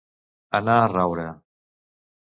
[0.59, 1.27] Anar a raure.